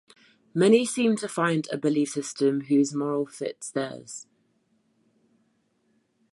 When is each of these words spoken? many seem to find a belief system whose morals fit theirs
many 0.55 0.83
seem 0.83 1.15
to 1.15 1.27
find 1.27 1.67
a 1.71 1.77
belief 1.77 2.09
system 2.09 2.61
whose 2.61 2.91
morals 2.95 3.35
fit 3.35 3.67
theirs 3.75 4.25